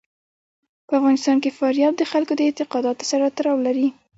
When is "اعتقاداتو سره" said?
2.47-3.25